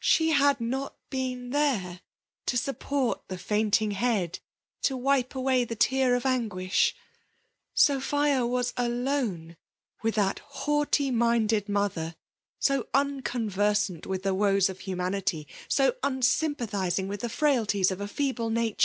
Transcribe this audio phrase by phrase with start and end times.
[0.00, 2.00] She had not been there
[2.46, 4.40] to support the fainting head,
[4.82, 6.92] to wipe away the tear of anguish.
[7.72, 9.54] Sophia was alon^
[10.02, 12.16] with that haughty minded mother,
[12.58, 18.00] so uncon Torsant with the woes of humanity; so unsym pathizing with the frailties of
[18.00, 18.78] a feeble natmv.